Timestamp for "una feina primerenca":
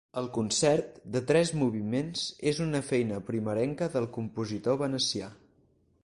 2.65-3.89